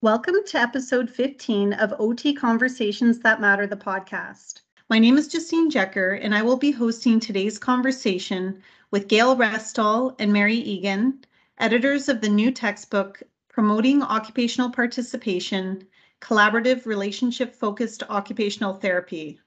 [0.00, 4.62] Welcome to episode 15 of OT Conversations That Matter, the podcast.
[4.88, 10.14] My name is Justine Jecker, and I will be hosting today's conversation with Gail Restall
[10.18, 11.22] and Mary Egan,
[11.58, 15.86] editors of the new textbook, Promoting Occupational Participation,
[16.22, 19.38] Collaborative Relationship Focused Occupational Therapy.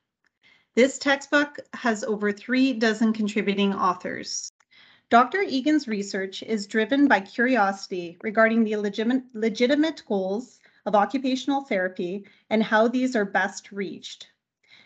[0.78, 4.52] This textbook has over three dozen contributing authors.
[5.10, 5.42] Dr.
[5.42, 12.62] Egan's research is driven by curiosity regarding the legitimate, legitimate goals of occupational therapy and
[12.62, 14.28] how these are best reached.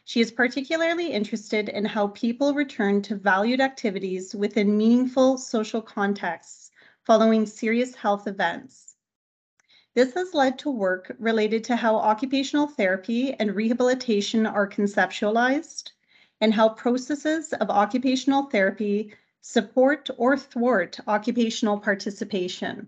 [0.05, 6.71] She is particularly interested in how people return to valued activities within meaningful social contexts
[7.03, 8.90] following serious health events.
[9.93, 15.91] This has led to work related to how occupational therapy and rehabilitation are conceptualized
[16.39, 22.87] and how processes of occupational therapy support or thwart occupational participation.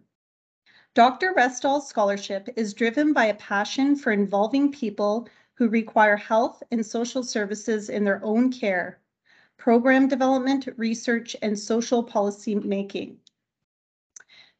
[0.93, 1.33] Dr.
[1.33, 7.23] Restall's scholarship is driven by a passion for involving people who require health and social
[7.23, 8.99] services in their own care,
[9.57, 13.19] program development, research, and social policy making.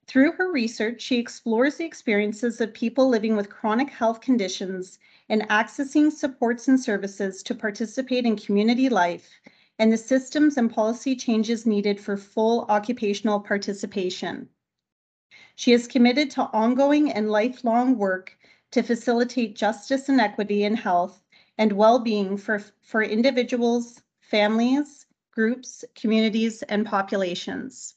[0.06, 5.48] Through her research, she explores the experiences of people living with chronic health conditions and
[5.50, 9.40] accessing supports and services to participate in community life
[9.80, 14.50] and the systems and policy changes needed for full occupational participation.
[15.56, 18.38] She is committed to ongoing and lifelong work
[18.72, 21.24] to facilitate justice and equity in health
[21.58, 27.96] and well-being for, for individuals, families, groups, communities, and populations.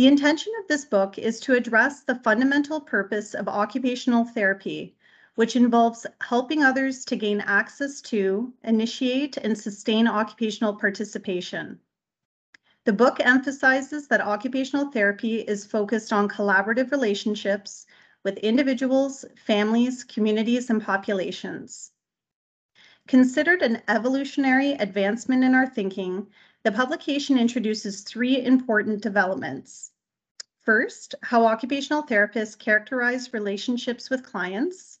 [0.00, 4.96] The intention of this book is to address the fundamental purpose of occupational therapy,
[5.34, 11.80] which involves helping others to gain access to, initiate, and sustain occupational participation.
[12.86, 17.84] The book emphasizes that occupational therapy is focused on collaborative relationships
[18.24, 21.90] with individuals, families, communities, and populations.
[23.06, 26.26] Considered an evolutionary advancement in our thinking,
[26.62, 29.89] the publication introduces three important developments.
[30.70, 35.00] First, how occupational therapists characterize relationships with clients.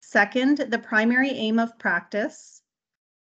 [0.00, 2.62] Second, the primary aim of practice.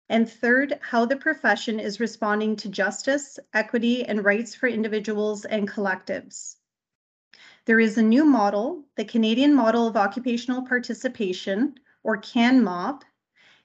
[0.09, 5.71] And third, how the profession is responding to justice, equity, and rights for individuals and
[5.71, 6.57] collectives.
[7.67, 13.03] There is a new model, the Canadian Model of Occupational Participation, or CANMOP,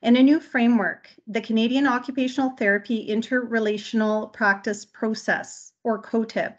[0.01, 6.57] and a new framework, the Canadian Occupational Therapy Interrelational Practice Process, or COTIP.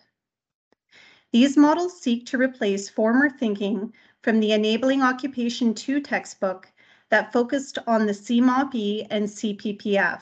[1.33, 6.71] These models seek to replace former thinking from the Enabling Occupation 2 textbook
[7.09, 10.21] that focused on the CMOP-E and CPPF.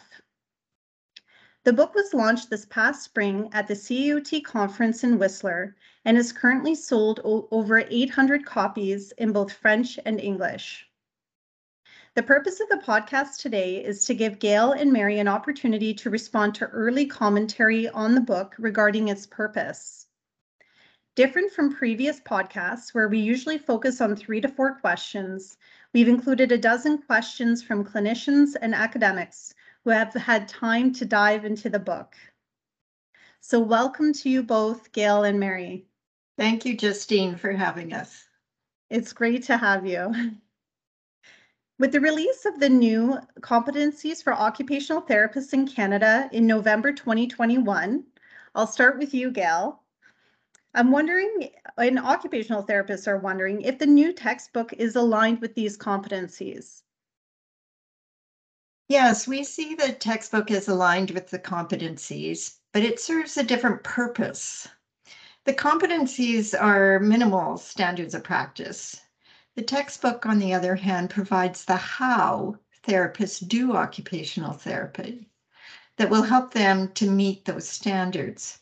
[1.65, 6.31] The book was launched this past spring at the CAOT conference in Whistler and is
[6.31, 10.89] currently sold over 800 copies in both French and English.
[12.15, 16.09] The purpose of the podcast today is to give Gail and Mary an opportunity to
[16.09, 20.07] respond to early commentary on the book regarding its purpose.
[21.21, 25.59] Different from previous podcasts, where we usually focus on three to four questions,
[25.93, 29.55] we've included a dozen questions from clinicians and academics
[29.85, 32.15] who have had time to dive into the book.
[33.41, 35.85] So welcome to you both, Gail and Mary.
[36.39, 38.27] Thank you, Justine, for having us.
[38.89, 40.15] It's great to have you.
[41.79, 48.05] With the release of the new Competencies for Occupational Therapists in Canada in November 2021,
[48.55, 49.83] I'll start with you, Gail.
[50.73, 55.77] I'm wondering, and occupational therapists are wondering, if the new textbook is aligned with these
[55.77, 56.83] competencies.
[58.89, 63.83] Yes, we see the textbook is aligned with the competencies, but it serves a different
[63.83, 64.69] purpose.
[65.45, 69.01] The competencies are minimal standards of practice.
[69.57, 75.29] The textbook, on the other hand, provides the how therapists do occupational therapy
[75.97, 78.61] that will help them to meet those standards.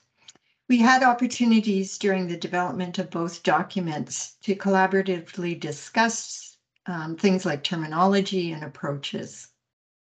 [0.69, 7.65] We had opportunities during the development of both documents to collaboratively discuss um, things like
[7.65, 9.49] terminology and approaches.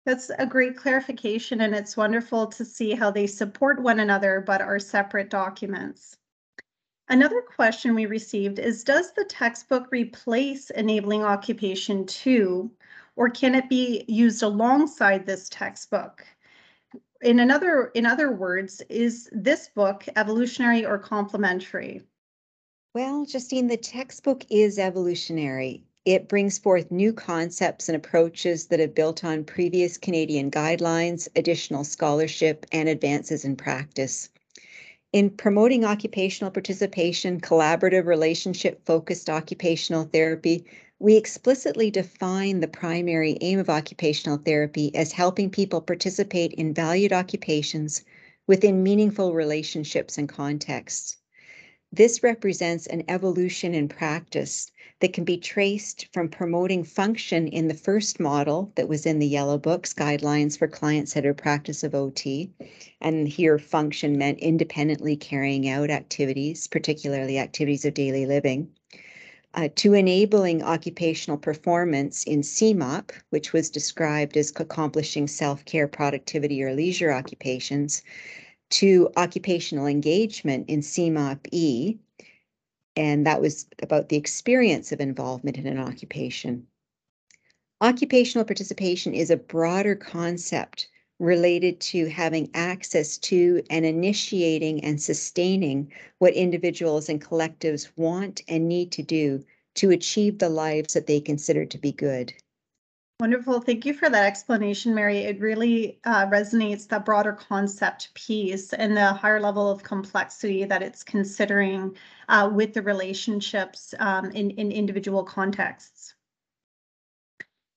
[0.07, 4.61] That's a great clarification, and it's wonderful to see how they support one another but
[4.61, 6.17] are separate documents.
[7.09, 12.71] Another question we received is Does the textbook replace Enabling Occupation 2,
[13.17, 16.25] or can it be used alongside this textbook?
[17.23, 22.03] In another in other words, is this book evolutionary or complementary?
[22.95, 25.85] Well, Justine, the textbook is evolutionary.
[26.05, 31.85] It brings forth new concepts and approaches that have built on previous Canadian guidelines, additional
[31.85, 34.29] scholarship, and advances in practice.
[35.13, 40.65] In promoting occupational participation, collaborative relationship focused occupational therapy,
[41.03, 47.13] we explicitly define the primary aim of occupational therapy as helping people participate in valued
[47.13, 48.05] occupations
[48.47, 51.17] within meaningful relationships and contexts.
[51.91, 54.71] This represents an evolution in practice
[55.01, 59.27] that can be traced from promoting function in the first model that was in the
[59.27, 62.53] Yellow Books guidelines for client-centered practice of OT.
[63.01, 68.71] And here function meant independently carrying out activities, particularly activities of daily living
[69.55, 76.63] uh, to enabling occupational performance in CMOP, which was described as accomplishing self care, productivity,
[76.63, 78.03] or leisure occupations,
[78.71, 81.99] to occupational engagement in CMOP E,
[82.97, 86.67] and that was about the experience of involvement in an occupation.
[87.81, 90.89] Occupational participation is a broader concept
[91.19, 98.69] related to having access to and initiating and sustaining what individuals and collectives want and
[98.69, 99.45] need to do
[99.75, 102.33] to achieve the lives that they consider to be good.
[103.21, 103.61] Wonderful.
[103.61, 105.19] Thank you for that explanation, Mary.
[105.19, 110.83] It really uh, resonates that broader concept piece and the higher level of complexity that
[110.83, 111.97] it's considering
[112.29, 116.15] uh, with the relationships um, in, in individual contexts.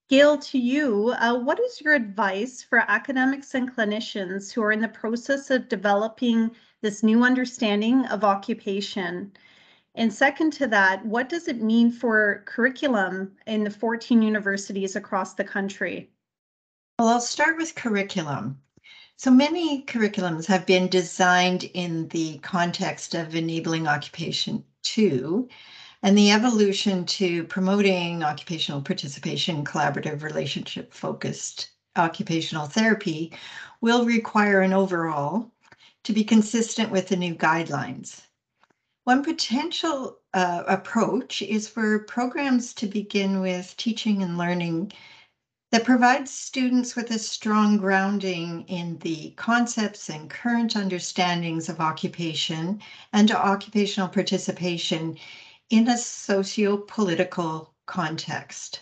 [0.07, 4.81] Gail, to you, uh, what is your advice for academics and clinicians who are in
[4.81, 9.33] the process of developing this new understanding of occupation?
[9.95, 15.33] And second to that, what does it mean for curriculum in the 14 universities across
[15.33, 16.11] the country?
[16.99, 18.61] Well, I'll start with curriculum.
[19.17, 25.49] So many curriculums have been designed in the context of enabling occupation two,
[26.05, 33.33] and the evolution to promoting occupational participation, collaborative relationship focused occupational therapy
[33.81, 35.51] will require an overhaul
[36.03, 38.21] to be consistent with the new guidelines.
[39.05, 44.91] One potential uh, approach is for programs to begin with teaching and learning
[45.71, 52.79] that provides students with a strong grounding in the concepts and current understandings of occupation
[53.11, 55.17] and occupational participation
[55.69, 58.81] in a socio-political context.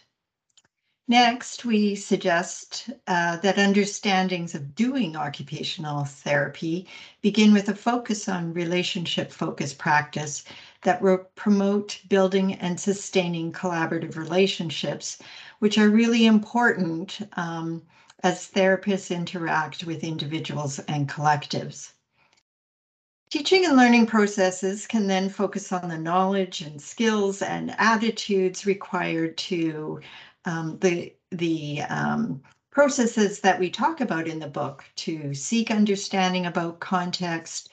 [1.08, 6.88] Next, we suggest uh, that understandings of doing occupational therapy
[7.22, 10.44] begin with a focus on relationship focused practice
[10.84, 15.18] that will promote building and sustaining collaborative relationships,
[15.60, 17.82] which are really important um,
[18.24, 21.93] as therapists interact with individuals and collectives.
[23.34, 29.36] Teaching and learning processes can then focus on the knowledge and skills and attitudes required
[29.38, 30.02] to
[30.46, 36.46] um, the, the um, processes that we talk about in the book to seek understanding
[36.46, 37.70] about context,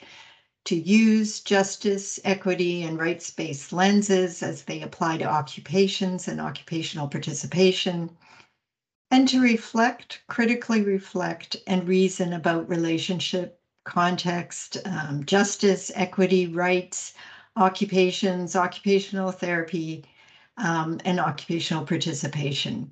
[0.65, 8.09] to use justice, equity, and rights-based lenses as they apply to occupations and occupational participation,
[9.11, 17.13] and to reflect, critically reflect, and reason about relationship context, um, justice, equity, rights,
[17.55, 20.05] occupations, occupational therapy,
[20.57, 22.91] um, and occupational participation.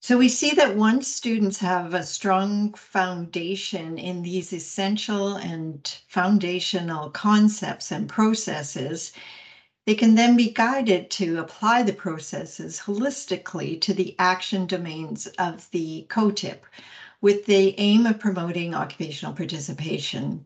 [0.00, 7.10] So we see that once students have a strong foundation in these essential and foundational
[7.10, 9.12] concepts and processes,
[9.84, 15.68] they can then be guided to apply the processes holistically to the action domains of
[15.70, 16.60] the COTIP,
[17.20, 20.44] with the aim of promoting occupational participation.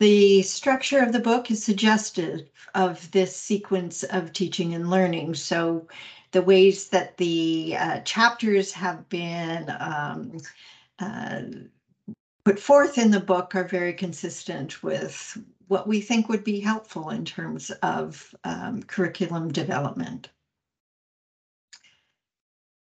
[0.00, 5.34] The structure of the book is suggestive of this sequence of teaching and learning.
[5.34, 5.86] So
[6.32, 10.38] the ways that the uh, chapters have been um,
[10.98, 11.42] uh,
[12.44, 17.10] put forth in the book are very consistent with what we think would be helpful
[17.10, 20.28] in terms of um, curriculum development.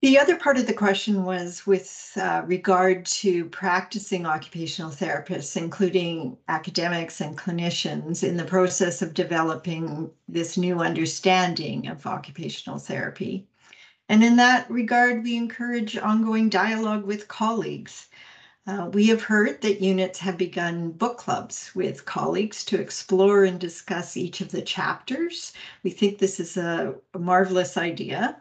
[0.02, 6.38] The other part of the question was with uh, regard to practicing occupational therapists, including
[6.49, 13.47] academics and clinicians, in the process of developing this new understanding of occupational therapy.
[14.09, 18.09] And in that regard, we encourage ongoing dialogue with colleagues.
[18.66, 23.61] Uh, we have heard that units have begun book clubs with colleagues to explore and
[23.61, 25.52] discuss each of the chapters.
[25.83, 28.40] We think this is a, a marvelous idea.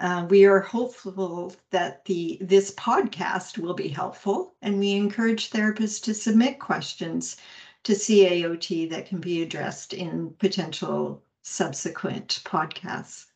[0.00, 6.02] Uh, we are hopeful that the this podcast will be helpful, and we encourage therapists
[6.02, 7.36] to submit questions
[7.82, 13.26] to CAOT that can be addressed in potential subsequent podcasts.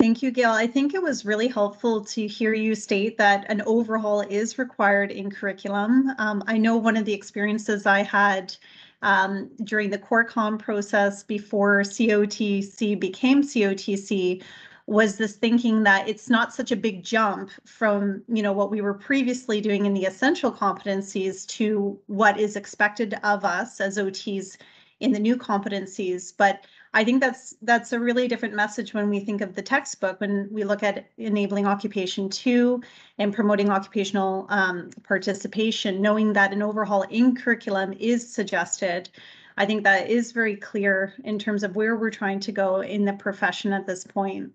[0.00, 0.50] Thank you, Gail.
[0.50, 5.12] I think it was really helpful to hear you state that an overhaul is required
[5.12, 6.10] in curriculum.
[6.18, 8.54] Um, I know one of the experiences I had
[9.02, 14.42] um, during the core CoreCom process before COTC became COTC
[14.86, 18.82] was this thinking that it's not such a big jump from you know what we
[18.82, 24.58] were previously doing in the essential competencies to what is expected of us as OTs
[25.00, 26.32] in the new competencies.
[26.36, 30.20] But I think that's that's a really different message when we think of the textbook
[30.20, 32.82] when we look at enabling occupation two
[33.18, 39.10] and promoting occupational um, participation knowing that an overhaul in curriculum is suggested
[39.56, 43.04] I think that is very clear in terms of where we're trying to go in
[43.04, 44.52] the profession at this point.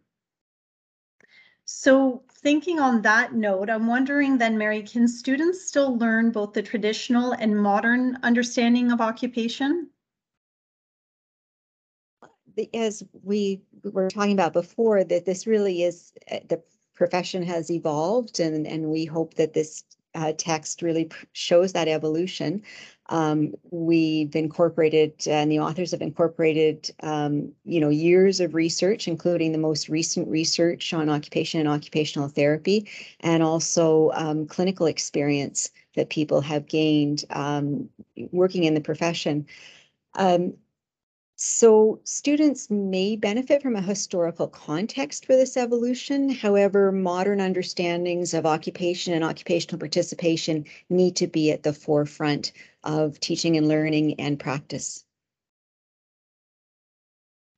[1.65, 6.63] So thinking on that note, I'm wondering then, Mary, can students still learn both the
[6.63, 9.89] traditional and modern understanding of occupation?
[12.73, 16.61] As we were talking about before, that this really is, uh, the
[16.93, 19.83] profession has evolved and, and we hope that this
[20.15, 22.61] uh, text really shows that evolution.
[23.09, 29.51] Um, we've incorporated, and the authors have incorporated, um, you know, years of research, including
[29.51, 32.87] the most recent research on occupation and occupational therapy,
[33.21, 37.89] and also um, clinical experience that people have gained um,
[38.31, 39.45] working in the profession.
[41.41, 46.27] So students may benefit from a historical context for this evolution.
[46.27, 52.51] However, modern understandings of occupation and occupational participation need to be at the forefront
[52.83, 55.05] of teaching and learning and practice.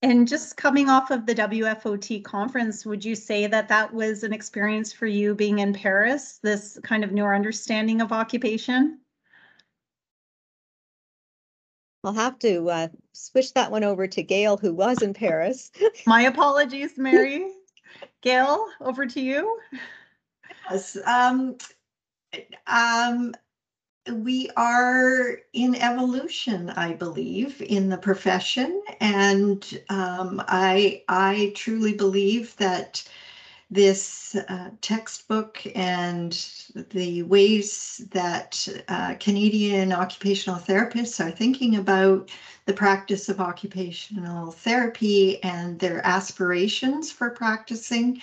[0.04, 4.32] And just coming off of the WFOT conference, would you say that that was an
[4.32, 9.01] experience for you being in Paris, this kind of newer understanding of occupation?
[12.04, 15.72] I'll have to uh, switch that one over to Gail, who was in Paris.
[16.08, 17.52] My apologies, Mary.
[18.22, 19.60] Gail, over to you.
[20.70, 21.58] Yes, um,
[22.68, 23.34] um,
[24.12, 32.56] we are in evolution, I believe, in the profession, and um, I I truly believe
[32.58, 33.04] that
[33.72, 36.34] this uh, textbook and
[36.92, 42.30] the ways that uh, Canadian occupational therapists are thinking about
[42.66, 48.22] the practice of occupational therapy and their aspirations for practicing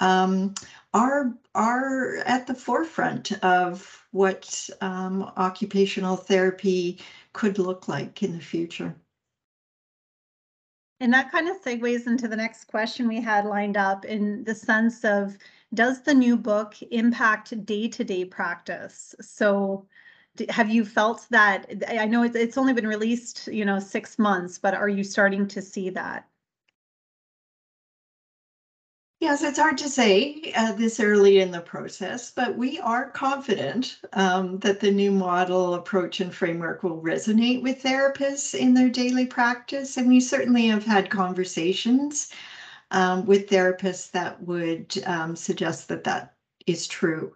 [0.00, 0.54] um,
[0.94, 7.00] are are at the forefront of what um, occupational therapy
[7.32, 8.96] could look like in the future.
[11.00, 14.54] And that kind of segues into the next question we had lined up in the
[14.54, 15.36] sense of
[15.72, 19.14] does the new book impact day-to-day practice?
[19.20, 19.86] So
[20.48, 24.58] have you felt that I know it's, it's only been released, you know, six months,
[24.58, 26.29] but are you starting to see that?
[29.20, 33.98] Yes, it's hard to say uh, this early in the process, but we are confident
[34.14, 39.26] um, that the new model, approach, and framework will resonate with therapists in their daily
[39.26, 39.96] practice.
[39.96, 42.32] And we certainly have had conversations
[42.92, 46.34] um, with therapists that would um, suggest that that
[46.66, 47.34] is true.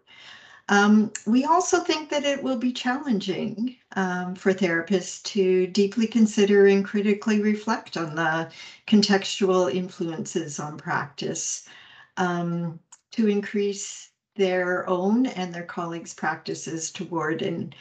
[0.69, 6.67] Um, we also think that it will be challenging um, for therapists to deeply consider
[6.67, 8.51] and critically reflect on the
[8.87, 11.69] contextual influences on practice
[12.17, 12.81] um,
[13.13, 17.75] to increase their own and their colleagues' practices toward an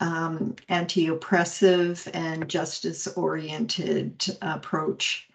[0.00, 5.28] um, anti-oppressive and justice-oriented approach.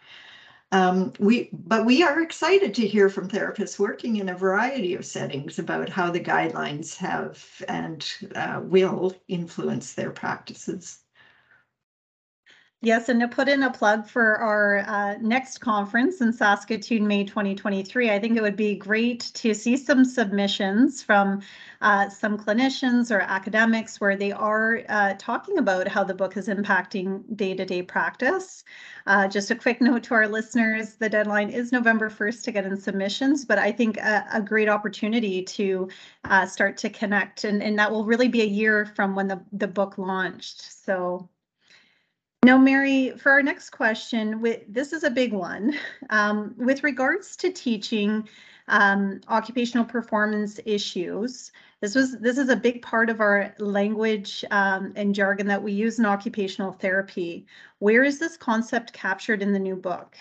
[0.72, 5.06] Um, we, but we are excited to hear from therapists working in a variety of
[5.06, 11.00] settings about how the guidelines have and uh, will influence their practices.
[12.82, 17.26] Yes, and to put in a plug for our uh, next conference in Saskatoon, May
[17.26, 21.42] 2023, I think it would be great to see some submissions from
[21.82, 26.48] uh, some clinicians or academics where they are uh, talking about how the book is
[26.48, 28.64] impacting day-to-day practice.
[29.08, 32.66] Uh, just a quick note to our listeners, the deadline is November 1st to get
[32.66, 35.90] in submissions, but I think a, a great opportunity to
[36.24, 39.44] uh, start to connect and, and that will really be a year from when the,
[39.52, 40.62] the book launched.
[40.62, 41.28] So
[42.44, 45.76] now, Mary, for our next question, with, this is a big one.
[46.10, 48.28] Um, with regards to teaching
[48.68, 54.92] um, occupational performance issues, this was this is a big part of our language um,
[54.96, 57.46] and jargon that we use in occupational therapy.
[57.80, 60.16] Where is this concept captured in the new book?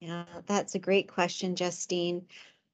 [0.00, 2.26] Yeah, that's a great question, Justine.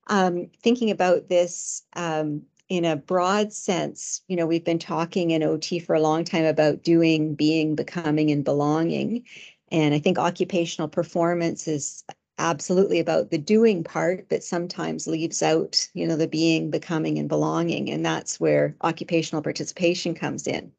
[0.06, 5.42] Um, thinking about this, um, in a broad sense, you know, we've been talking in
[5.42, 9.24] OT for a long time about doing, being, becoming, and belonging.
[9.70, 12.04] And I think occupational performance is
[12.38, 17.28] absolutely about the doing part, but sometimes leaves out, you know, the being, becoming, and
[17.28, 17.90] belonging.
[17.90, 20.72] And that's where occupational participation comes in.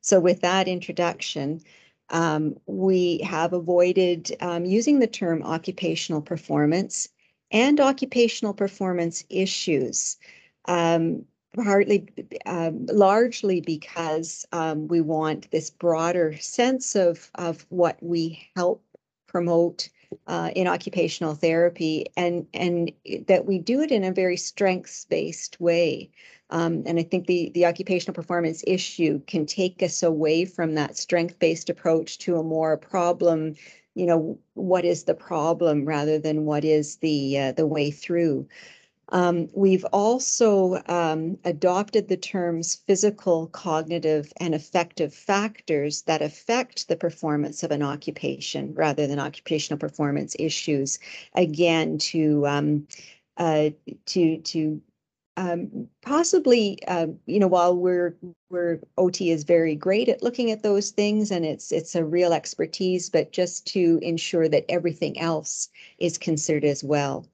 [0.00, 1.60] So with that introduction,
[2.10, 7.08] um, we have avoided um, using the term occupational performance
[7.52, 10.16] and occupational performance issues.
[10.70, 11.24] Um,
[11.54, 12.06] partly,
[12.46, 18.84] um, largely because um, we want this broader sense of, of what we help
[19.26, 19.88] promote
[20.28, 22.92] uh, in occupational therapy and, and
[23.26, 26.10] that we do it in a very strengths-based way.
[26.50, 30.96] Um, and I think the, the occupational performance issue can take us away from that
[30.96, 33.54] strength-based approach to a more problem,
[33.94, 38.46] you know, what is the problem rather than what is the, uh, the way through.
[39.12, 46.96] Um, we've also um, adopted the terms physical, cognitive, and affective factors that affect the
[46.96, 50.98] performance of an occupation rather than occupational performance issues.
[51.34, 52.86] Again, to um,
[53.36, 53.70] uh,
[54.06, 54.80] to to
[55.36, 58.14] um, possibly, uh, you know, while we're
[58.50, 62.32] we're OT is very great at looking at those things, and it's it's a real
[62.32, 67.26] expertise, but just to ensure that everything else is considered as well.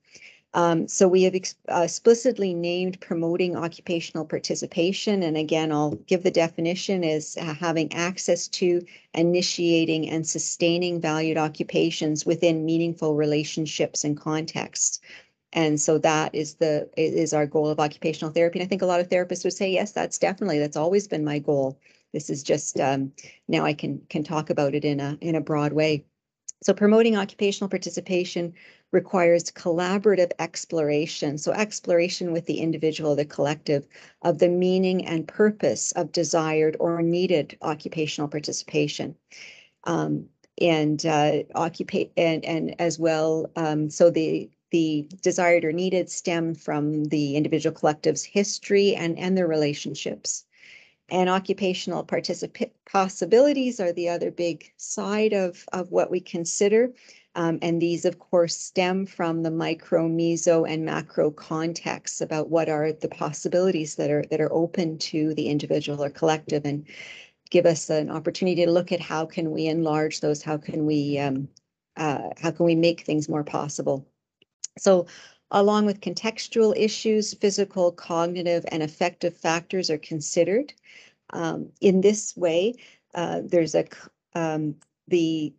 [0.57, 5.23] Um, so we have ex explicitly named promoting occupational participation.
[5.23, 8.83] And again, I'll give the definition as uh, having access to
[9.15, 15.01] initiating and sustaining valued occupations within meaningful relationships and contexts.
[15.53, 18.59] And so that is the is our goal of occupational therapy.
[18.59, 21.25] And I think a lot of therapists would say, yes, that's definitely that's always been
[21.25, 21.79] my goal.
[22.15, 23.13] This is just um,
[23.49, 26.07] now I can can talk about it in a in a broad way.
[26.63, 28.55] So promoting occupational participation
[28.93, 31.39] requires collaborative exploration.
[31.39, 33.87] So exploration with the individual, the collective,
[34.23, 39.17] of the meaning and purpose of desired or needed occupational participation.
[39.85, 40.29] Um,
[40.61, 43.51] and uh, occupy and and as well.
[43.57, 49.37] Um, so the the desired or needed stem from the individual collective's history and and
[49.37, 50.45] their relationships.
[51.09, 56.93] And occupational participant possibilities are the other big side of, of what we consider.
[57.37, 62.69] Um, and these, of course, stem from the micro, meso, and macro contexts about what
[62.69, 66.87] are the possibilities that are that are open to the individual or collective, and
[67.51, 71.19] give us an opportunity to look at how can we enlarge those, how can we
[71.19, 71.47] um,
[71.99, 74.09] uh, how can we make things more possible.
[74.79, 75.07] So
[75.51, 80.73] along with contextual issues, physical, cognitive, and affective factors are considered.
[81.31, 82.75] Um, in this way,
[83.15, 83.85] uh, there's a
[84.35, 84.77] um,
[85.09, 85.53] the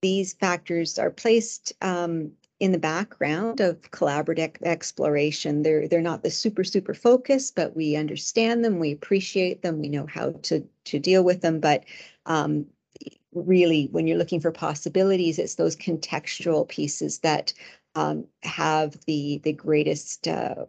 [0.00, 5.62] these factors are placed um, in the background of collaborative exploration.
[5.62, 9.88] They're they're not the super super focus, but we understand them, we appreciate them, we
[9.88, 11.60] know how to to deal with them.
[11.60, 11.84] But
[12.26, 12.66] um,
[13.32, 17.52] really, when you're looking for possibilities, it's those contextual pieces that
[17.98, 20.66] um, have the the greatest uh,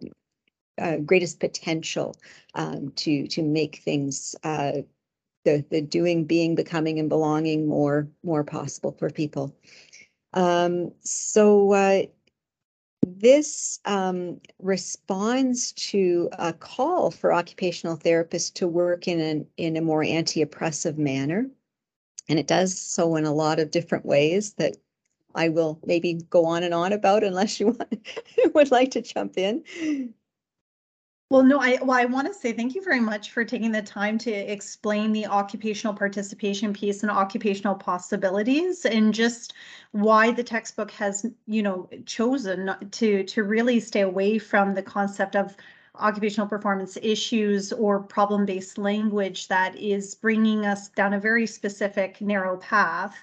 [0.80, 2.16] uh, greatest potential
[2.56, 4.82] um, to to make things uh,
[5.46, 9.56] the the doing, being, becoming, and belonging more more possible for people.
[10.34, 12.02] Um, so uh,
[13.06, 19.82] this um, responds to a call for occupational therapists to work in an in a
[19.82, 21.48] more anti-oppressive manner,
[22.28, 24.78] and it does so in a lot of different ways that
[25.36, 28.08] I will maybe go on and on about unless you want,
[28.56, 29.64] would like to jump in.
[31.32, 33.84] Well, no, I well, I want to say thank you very much for taking the
[33.84, 39.54] time to explain the occupational participation piece and occupational possibilities and just
[39.92, 45.36] why the textbook has, you know, chosen to to really stay away from the concept
[45.36, 45.56] of
[45.96, 52.58] occupational performance issues or problem-based language that is bringing us down a very specific narrow
[52.58, 53.16] path.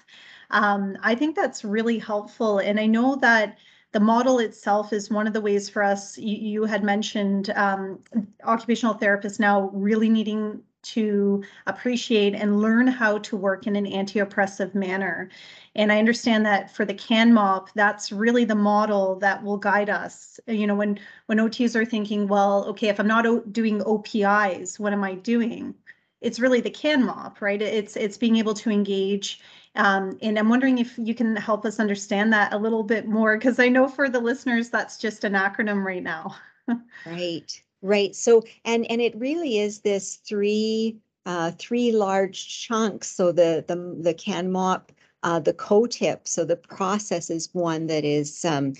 [0.51, 2.59] Um, I think that's really helpful.
[2.59, 3.57] And I know that
[3.91, 6.17] the model itself is one of the ways for us.
[6.17, 7.99] You, you had mentioned um,
[8.43, 14.73] occupational therapists now really needing to appreciate and learn how to work in an anti-oppressive
[14.73, 15.29] manner.
[15.75, 20.39] And I understand that for the CANMOP, that's really the model that will guide us.
[20.47, 24.93] You know, when when OTs are thinking, well, okay, if I'm not doing OPIs, what
[24.93, 25.75] am I doing?
[26.21, 27.61] It's really the CANMOP, right?
[27.61, 29.41] It's it's being able to engage
[29.77, 33.37] um, and I'm wondering if you can help us understand that a little bit more,
[33.37, 36.35] because I know for the listeners, that's just an acronym right now.
[37.05, 38.15] right, right.
[38.15, 43.07] So, and and it really is this three uh, three large chunks.
[43.07, 44.89] So the the the CANMOP,
[45.23, 46.27] uh, the COTIP.
[46.27, 48.73] So the process is one that is um,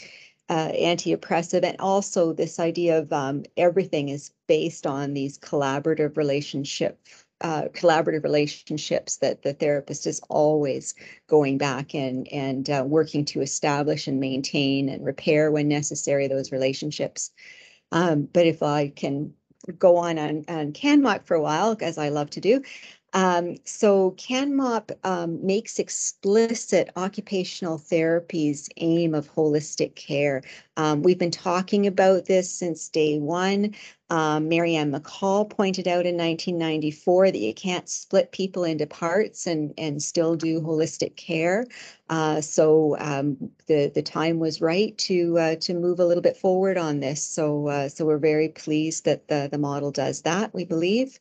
[0.49, 6.99] uh, anti-oppressive, and also this idea of um, everything is based on these collaborative relationship
[7.41, 10.95] uh, collaborative relationships that the therapist is always
[11.27, 16.51] going back and and uh, working to establish and maintain and repair when necessary those
[16.51, 17.31] relationships.
[17.91, 19.33] Um, but if I can
[19.77, 22.61] go on on, on CanMOP for a while, as I love to do,
[23.17, 30.43] um, so CanMOP um, makes explicit occupational therapy's aim of holistic care.
[30.77, 33.73] Um, we've been talking about this since day one.
[34.11, 39.47] Um, Mary Ann McColl pointed out in 1994 that you can't split people into parts
[39.47, 41.65] and, and still do holistic care.
[42.09, 46.37] Uh, so um, the, the time was right to uh, to move a little bit
[46.37, 47.25] forward on this.
[47.25, 51.17] So uh, so we're very pleased that the, the model does that, we believe.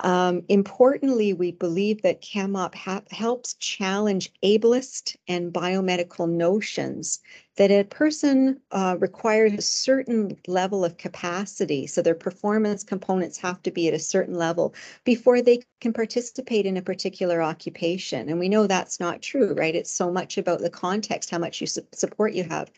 [0.00, 7.20] Um, importantly, we believe that CanMOP ha- helps challenge ableist and biomedical notions
[7.56, 11.88] that a person uh, requires a certain level of capacity.
[11.88, 14.72] So their performance components have to be at a certain level
[15.04, 18.28] before they can participate in a particular occupation.
[18.28, 19.74] And we know that's not true, right?
[19.74, 22.70] It's so much about the context, how much you su- support you have,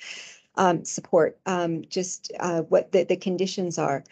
[0.56, 4.04] um, support, um, just uh, what the, the conditions are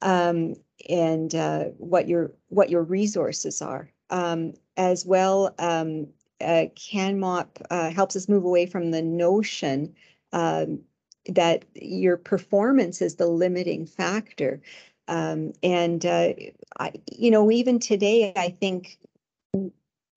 [0.00, 0.54] um,
[0.88, 3.90] and uh, what your what your resources are.
[4.10, 6.08] Um, as well, um,
[6.40, 9.94] uh, CanMOP uh, helps us move away from the notion
[10.32, 10.80] um,
[11.26, 14.60] that your performance is the limiting factor.
[15.08, 16.32] Um, and uh,
[16.78, 18.98] I, you know, even today, I think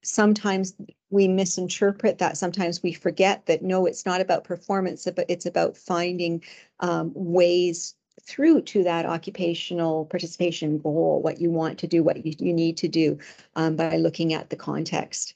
[0.03, 0.75] sometimes
[1.09, 2.37] we misinterpret that.
[2.37, 6.43] Sometimes we forget that no, it's not about performance, but it's about finding
[6.79, 7.95] um, ways
[8.27, 12.77] through to that occupational participation goal, what you want to do, what you, you need
[12.77, 13.17] to do
[13.55, 15.33] um, by looking at the context.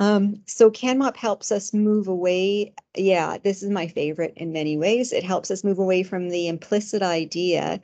[0.00, 2.74] Um, so CanMOP helps us move away.
[2.96, 5.12] Yeah, this is my favorite in many ways.
[5.12, 7.80] It helps us move away from the implicit idea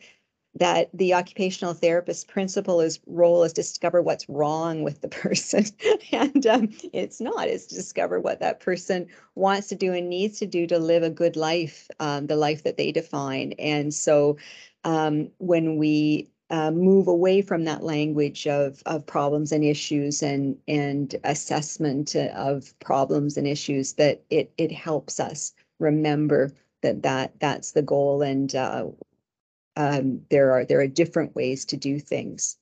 [0.54, 5.64] that the occupational therapist principal is role is to discover what's wrong with the person.
[6.12, 10.46] And um, it's not it's discover what that person wants to do and needs to
[10.46, 13.52] do to live a good life um, the life that they define.
[13.58, 14.36] And so
[14.84, 20.56] um, when we uh, move away from that language of of problems and issues and
[20.66, 27.72] and assessment of problems and issues that it it helps us remember that that that's
[27.72, 28.22] the goal.
[28.22, 28.86] And uh,
[29.80, 32.58] um, there are there are different ways to do things.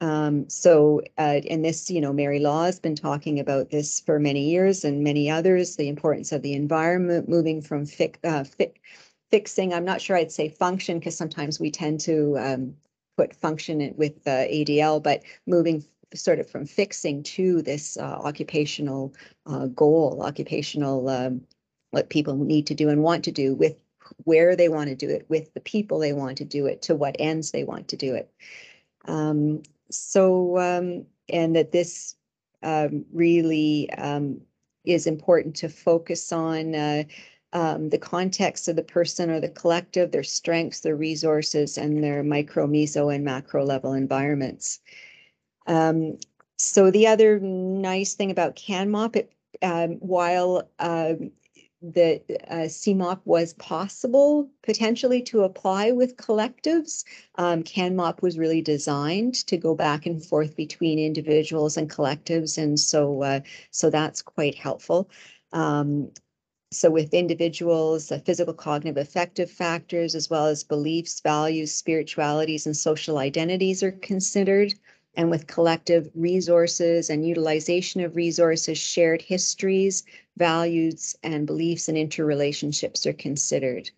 [0.00, 4.18] Um, so, uh, and this, you know, Mary Law has been talking about this for
[4.18, 5.76] many years, and many others.
[5.76, 8.74] The importance of the environment, moving from fi- uh, fi-
[9.30, 9.72] fixing.
[9.72, 12.74] I'm not sure I'd say function because sometimes we tend to um,
[13.16, 15.82] put function in, with uh, ADL, but moving
[16.14, 19.14] sort of from fixing to this uh, occupational
[19.46, 21.40] uh, goal, occupational um,
[21.92, 23.76] what people need to do and want to do with
[24.24, 26.94] where they want to do it, with the people they want to do it, to
[26.94, 28.30] what ends they want to do it.
[29.06, 32.16] Um, so, um, and that this
[32.62, 34.40] um, really um,
[34.84, 37.04] is important to focus on uh,
[37.52, 42.22] um, the context of the person or the collective, their strengths, their resources, and their
[42.22, 44.80] micro, meso, and macro level environments.
[45.66, 46.18] Um,
[46.56, 49.32] so the other nice thing about CanMOP, it,
[50.00, 50.68] while
[51.92, 57.04] that uh, CMOP was possible potentially to apply with collectives.
[57.36, 62.80] Um, CanMOP was really designed to go back and forth between individuals and collectives, and
[62.80, 65.10] so uh, so that's quite helpful.
[65.52, 66.10] Um,
[66.72, 72.76] so with individuals, uh, physical cognitive affective factors, as well as beliefs, values, spiritualities, and
[72.76, 74.74] social identities are considered
[75.16, 80.04] and with collective resources and utilization of resources, shared histories,
[80.36, 83.90] values, and beliefs and interrelationships are considered.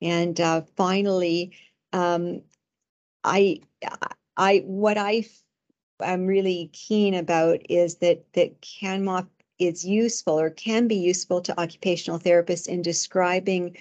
[0.00, 1.52] And uh, finally,
[1.92, 2.42] um,
[3.24, 3.60] I,
[4.36, 5.24] I, what I
[6.00, 9.26] am really keen about is that that CanMOP
[9.58, 13.76] is useful or can be useful to occupational therapists in describing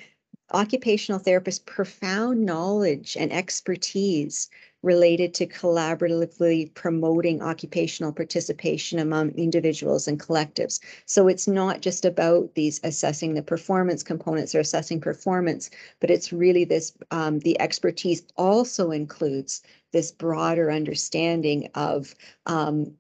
[0.54, 4.50] occupational therapists' profound knowledge and expertise
[4.86, 10.80] related to collaboratively promoting occupational participation among individuals and collectives.
[11.08, 16.32] So it's not just about these assessing the performance components or assessing performance, but it's
[16.32, 22.14] really this, um, the expertise also includes this broader understanding of
[22.46, 22.94] um,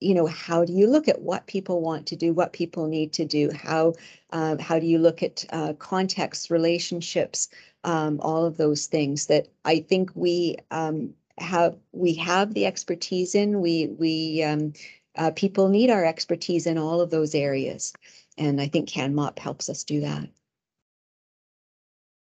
[0.00, 3.14] you know how do you look at what people want to do what people need
[3.14, 3.94] to do how
[4.30, 7.48] uh, how do you look at uh, context relationships
[7.84, 13.34] um, all of those things that i think we um, have we have the expertise
[13.34, 13.60] in.
[13.60, 14.72] We we um,
[15.16, 17.92] uh, people need our expertise in all of those areas,
[18.38, 20.28] and I think CanMOP helps us do that.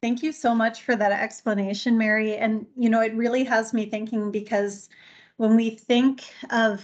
[0.02, 2.36] Thank you so much for that explanation, Mary.
[2.36, 4.88] And, you know, it really has me thinking because
[5.36, 6.80] when we think of,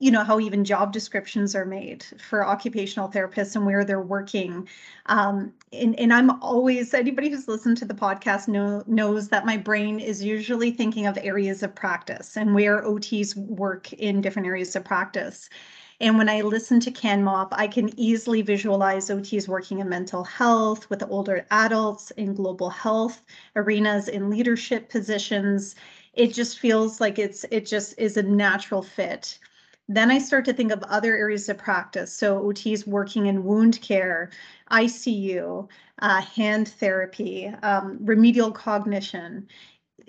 [0.00, 4.68] you know, how even job descriptions are made for occupational therapists and where they're working.
[5.06, 9.56] Um, and, and I'm always, anybody who's listened to the podcast know, knows that my
[9.56, 14.76] brain is usually thinking of areas of practice and where OTs work in different areas
[14.76, 15.50] of practice.
[16.00, 20.88] And when I listen to CanMOP, I can easily visualize OTs working in mental health
[20.90, 23.20] with older adults in global health
[23.56, 25.74] arenas in leadership positions.
[26.14, 29.40] It just feels like it's it just is a natural fit.
[29.88, 32.12] Then I start to think of other areas of practice.
[32.12, 34.30] So OTs working in wound care,
[34.70, 35.68] ICU,
[36.00, 39.48] uh, hand therapy, um, remedial cognition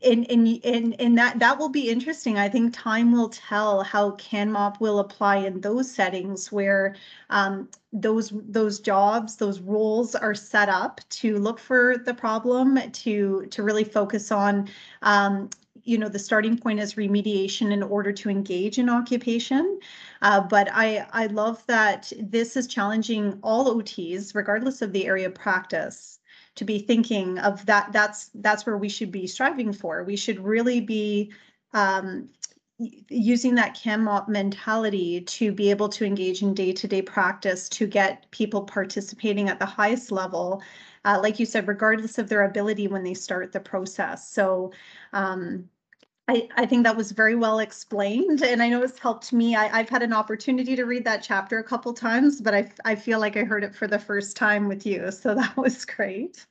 [0.04, 2.38] and and and and that that will be interesting.
[2.38, 6.96] I think time will tell how CanMOP will apply in those settings where
[7.30, 13.46] um, those those jobs, those roles are set up to look for the problem, to
[13.48, 14.70] to really focus on.
[15.02, 15.50] Um,
[15.90, 19.80] you know, the starting point is remediation in order to engage in occupation.
[20.22, 25.28] Uh, but I, I love that this is challenging all OTs, regardless of the area
[25.28, 26.20] of practice,
[26.56, 30.40] to be thinking of that that's that's where we should be striving for we should
[30.40, 31.32] really be
[31.74, 32.28] um,
[32.78, 38.64] using that CanMOP mentality to be able to engage in day-to-day practice to get people
[38.64, 40.62] participating at the highest level
[41.06, 44.72] uh, like you said regardless of their ability when they start the process so
[45.14, 45.70] um,
[46.30, 49.56] I, I think that was very well explained and I know it's helped me.
[49.56, 52.94] I, I've had an opportunity to read that chapter a couple times, but I, I
[52.94, 55.10] feel like I heard it for the first time with you.
[55.20, 56.46] So that was great.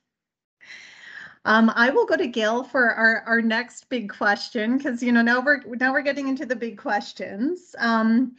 [1.45, 5.21] Um, I will go to Gail for our, our next big question because you know
[5.21, 7.73] now we're now we're getting into the big questions.
[7.79, 8.35] Um,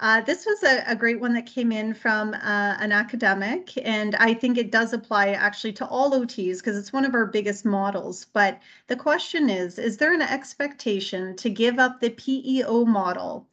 [0.00, 4.14] uh, this was a, a, great one that came in from uh, an academic, and
[4.16, 7.66] I think it does apply actually to all OTs because it's one of our biggest
[7.66, 8.24] models.
[8.32, 13.46] But the question is, is there an expectation to give up the PEO model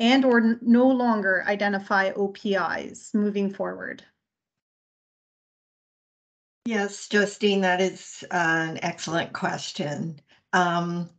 [0.00, 4.02] and or no longer identify OPIs moving forward?
[6.64, 10.20] Yes, Justine, that is an excellent question.
[10.54, 11.10] Um,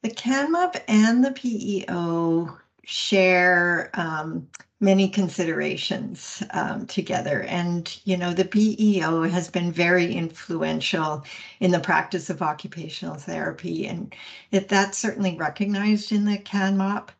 [0.00, 4.48] the CanMOP and the PEO share um,
[4.80, 7.42] many considerations um, together.
[7.42, 11.24] And, you know, the PEO has been very influential
[11.60, 14.14] in the practice of occupational therapy, and
[14.50, 17.10] it, that's certainly recognized in the CanMOP.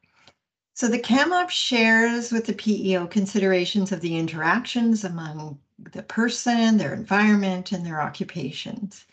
[0.74, 5.58] So the CanMOP shares with the PEO considerations of the interactions among
[5.92, 9.04] the person, their environment, and their occupations.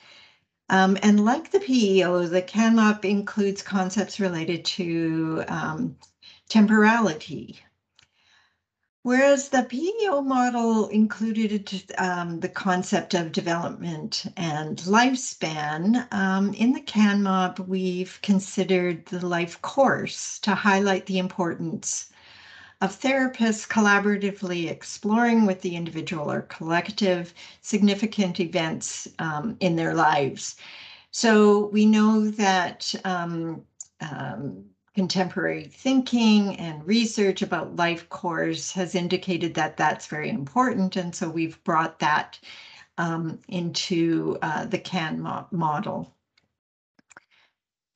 [0.70, 5.96] Um, and like the PEO, the CanMOP includes concepts related to um,
[6.50, 7.60] temporality.
[9.02, 16.82] Whereas the PEO model included um, the concept of development and lifespan, um, in the
[16.82, 22.12] CanMOP, we've considered the life course to highlight the importance
[22.82, 30.56] of therapists collaboratively exploring with the individual or collective significant events um, in their lives.
[31.12, 33.64] So we know that um,
[34.02, 40.96] um, contemporary thinking and research about life course has indicated that that's very important.
[40.96, 42.40] And so we've brought that
[42.98, 46.14] um, into uh, the CAN mo model.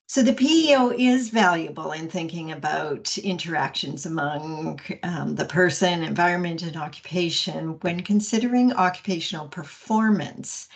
[0.07, 6.77] So the PEO is valuable in thinking about interactions among um, the person, environment, and
[6.77, 10.67] occupation when considering occupational performance.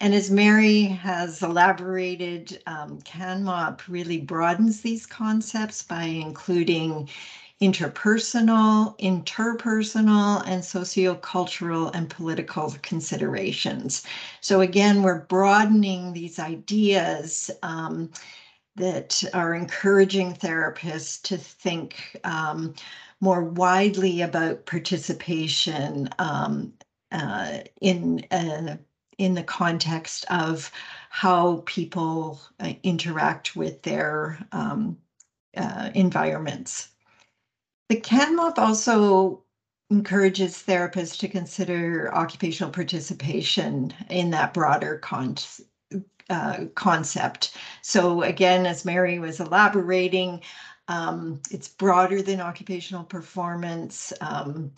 [0.00, 7.08] And as Mary has elaborated, um, CanMOP really broadens these concepts by including
[7.62, 14.04] interpersonal, interpersonal, and sociocultural and political considerations.
[14.42, 18.10] So again, we're broadening these ideas um,
[18.76, 22.74] that are encouraging therapists to think um,
[23.22, 26.74] more widely about participation um,
[27.12, 28.76] uh, in uh,
[29.18, 30.70] in the context of
[31.10, 34.98] how people uh, interact with their um,
[35.56, 36.88] uh, environments.
[37.88, 39.44] The CanMOP also
[39.90, 45.36] encourages therapists to consider occupational participation in that broader con
[46.28, 47.56] uh, concept.
[47.82, 50.42] So again, as Mary was elaborating,
[50.88, 54.12] um, it's broader than occupational performance.
[54.20, 54.72] Um,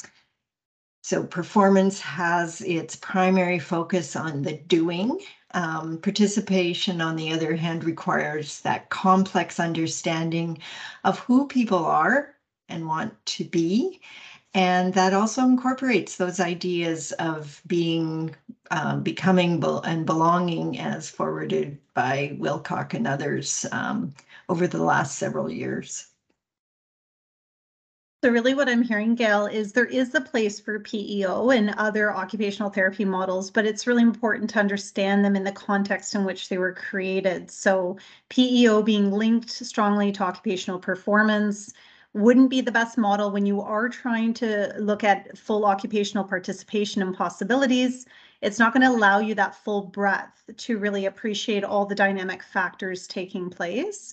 [1.09, 5.18] so performance has its primary focus on the doing.
[5.55, 10.59] Um, participation, on the other hand, requires that complex understanding
[11.05, 12.35] of who people are
[12.68, 14.01] and want to be,
[14.55, 18.35] And that also incorporates those ideas of being,
[18.71, 24.12] um, becoming and belonging as forwarded by Wilcock and others um,
[24.49, 26.09] over the last several years.
[28.24, 32.12] So really what I'm hearing, Gail, is there is a place for PEO and other
[32.12, 36.48] occupational therapy models, but it's really important to understand them in the context in which
[36.48, 37.48] they were created.
[37.48, 37.96] So
[38.28, 41.72] PEO being linked strongly to occupational performance
[42.12, 47.02] wouldn't be the best model when you are trying to look at full occupational participation
[47.02, 48.04] and possibilities.
[48.42, 52.42] It's not going to allow you that full breadth to really appreciate all the dynamic
[52.42, 54.12] factors taking place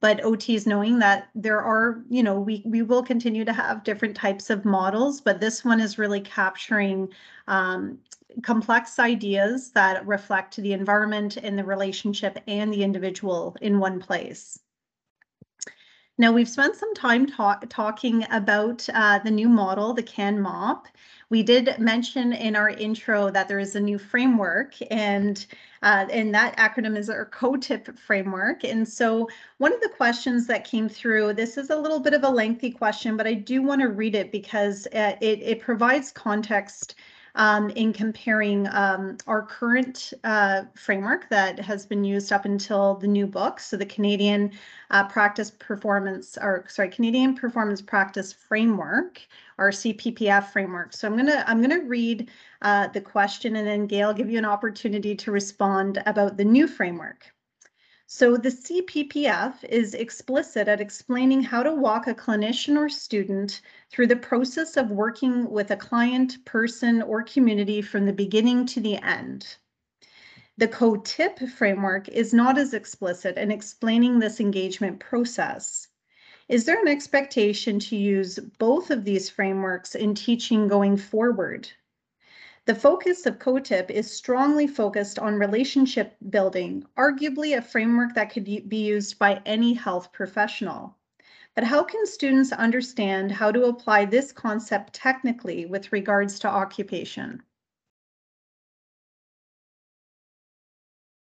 [0.00, 3.84] but OT is knowing that there are, you know, we we will continue to have
[3.84, 7.08] different types of models, but this one is really capturing
[7.48, 7.98] um,
[8.42, 14.60] complex ideas that reflect the environment and the relationship and the individual in one place.
[16.20, 20.86] Now we've spent some time talk, talking about uh, the new model, the CAN MOP,
[21.30, 25.46] we did mention in our intro that there is a new framework and
[25.82, 28.64] uh, and that acronym is our COTIP framework.
[28.64, 32.22] And so one of the questions that came through, this is a little bit of
[32.22, 36.12] a lengthy question, but I do want to read it because uh, it, it provides
[36.12, 36.96] context
[37.40, 43.06] um, in comparing um, our current uh, framework that has been used up until the
[43.06, 43.58] new book.
[43.60, 44.52] So the Canadian
[44.90, 49.22] uh, Practice Performance, or sorry, Canadian Performance Practice Framework,
[49.56, 50.92] our CPPF framework.
[50.92, 54.44] So I'm gonna I'm gonna read uh, the question and then Gayle give you an
[54.44, 57.32] opportunity to respond about the new framework.
[58.12, 64.08] So the CPPF is explicit at explaining how to walk a clinician or student through
[64.08, 68.96] the process of working with a client, person, or community from the beginning to the
[68.96, 69.58] end.
[70.58, 75.86] The COTIP framework is not as explicit in explaining this engagement process.
[76.48, 81.70] Is there an expectation to use both of these frameworks in teaching going forward?
[82.70, 88.44] The focus of COTIP is strongly focused on relationship building, arguably a framework that could
[88.44, 90.96] be used by any health professional.
[91.56, 97.42] But how can students understand how to apply this concept technically with regards to occupation?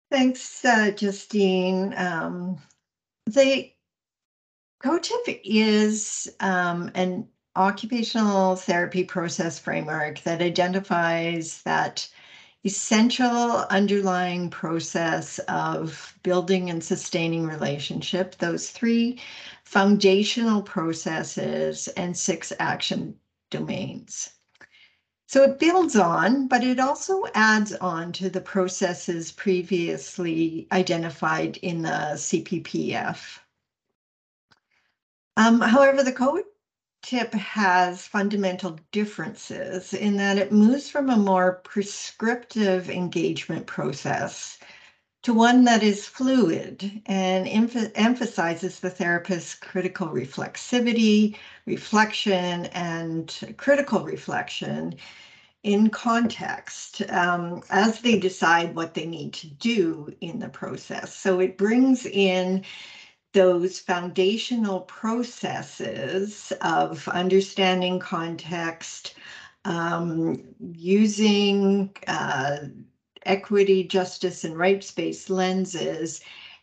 [0.10, 1.94] Thanks, uh, Justine.
[1.98, 2.58] Um,
[3.26, 3.70] the
[4.82, 12.08] COTIP is um, an occupational therapy process framework that identifies that
[12.66, 19.20] essential underlying process of building and sustaining relationship, those three
[19.64, 23.16] foundational processes and six action
[23.50, 24.32] domains.
[25.28, 31.82] So it builds on, but it also adds on to the processes previously identified in
[31.82, 33.40] the CPPF.
[35.36, 36.44] Um, however, the code
[37.04, 44.58] tip has fundamental differences in that it moves from a more prescriptive engagement process
[45.24, 51.36] to one that is fluid and emph emphasizes the therapist's critical reflexivity,
[51.66, 54.96] reflection, and critical reflection
[55.64, 61.16] in context um, as they decide what they need to do in the process.
[61.16, 62.64] So it brings in
[63.34, 69.16] those foundational processes of understanding context,
[69.66, 70.38] um,
[70.74, 72.58] using uh,
[73.26, 76.22] equity, justice, and rights-based lenses,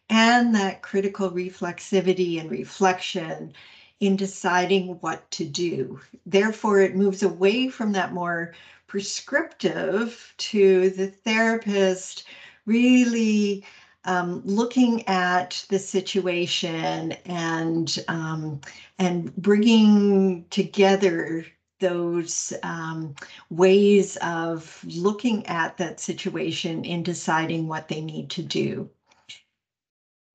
[0.08, 3.52] and that critical reflexivity and reflection
[4.00, 6.00] in deciding what to do.
[6.26, 8.54] Therefore, it moves away from that more
[8.86, 12.24] prescriptive to the therapist
[12.66, 13.64] really
[14.04, 18.60] um, looking at the situation and um,
[18.98, 21.46] and bringing together
[21.80, 23.14] those um,
[23.48, 28.88] ways of looking at that situation in deciding what they need to do.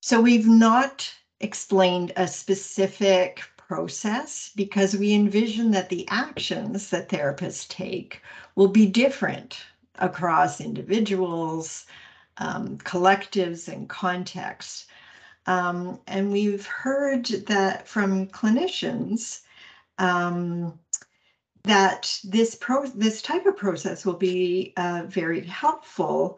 [0.01, 7.67] So we've not explained a specific process because we envision that the actions that therapists
[7.67, 8.21] take
[8.55, 9.57] will be different
[9.99, 11.85] across individuals,
[12.37, 14.87] um, collectives and contexts.
[15.47, 19.41] Um, and we've heard that from clinicians
[19.97, 20.79] um,
[21.63, 26.37] that this pro this type of process will be uh, very helpful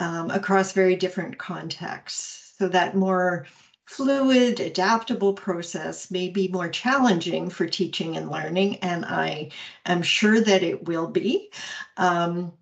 [0.00, 2.54] um, across very different contexts.
[2.58, 3.46] So that more
[3.86, 9.50] fluid, adaptable process may be more challenging for teaching and learning, and I
[9.86, 11.50] am sure that it will be.
[11.96, 12.52] Um,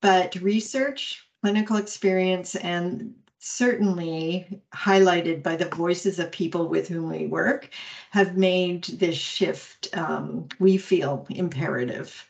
[0.00, 7.26] but research clinical experience and certainly highlighted by the voices of people with whom we
[7.26, 7.70] work,
[8.10, 12.28] have made this shift, um, we feel, imperative.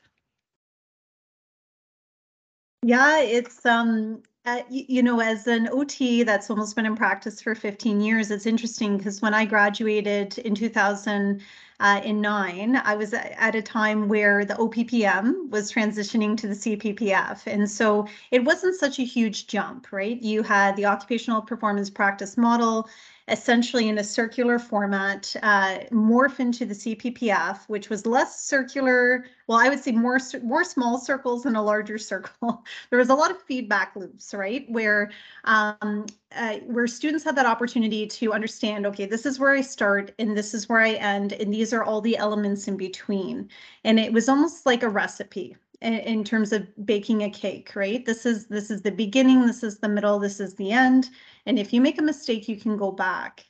[2.82, 7.55] Yeah, it's um uh, you, know, as an OT that's almost been in practice for
[7.55, 13.61] 15 years, it's interesting because when I graduated in 2009, uh, I was at a
[13.61, 17.42] time where the OPPM was transitioning to the CPPF.
[17.46, 20.20] And so it wasn't such a huge jump, right?
[20.22, 22.88] You had the occupational performance practice model,
[23.29, 29.26] essentially in a circular format, uh, morph into the CPPF, which was less circular.
[29.47, 32.64] Well, I would say more more small circles and a larger circle.
[32.91, 35.11] there was a lot of feedback loops, right, where
[35.45, 40.14] um, uh, where students had that opportunity to understand, okay, this is where I start
[40.18, 43.49] and this is where I end, and these are all the elements in between.
[43.85, 48.05] And it was almost like a recipe, in terms of baking a cake, right?
[48.05, 51.11] This is this is the beginning, this is the middle, this is the end.
[51.49, 53.46] And if you make a mistake, you can go back.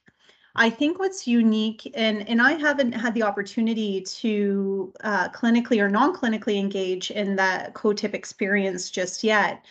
[0.55, 5.89] I think what's unique, and, and I haven't had the opportunity to uh, clinically or
[5.89, 9.65] non-clinically engage in that COTIP experience just yet.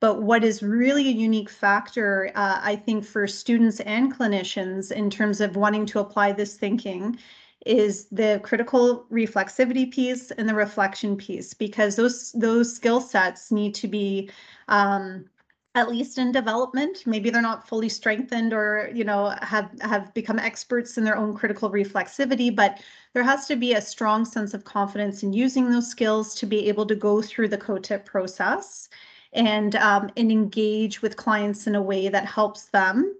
[0.00, 5.10] But what is really a unique factor, uh, I think, for students and clinicians in
[5.10, 7.18] terms of wanting to apply this thinking
[7.64, 13.74] is the critical reflexivity piece and the reflection piece because those those skill sets need
[13.76, 14.30] to be
[14.68, 15.24] um,
[15.76, 20.38] at least in development maybe they're not fully strengthened or you know have have become
[20.38, 22.80] experts in their own critical reflexivity but
[23.12, 26.68] there has to be a strong sense of confidence in using those skills to be
[26.68, 28.88] able to go through the COTIP process
[29.32, 33.14] and um, and engage with clients in a way that helps them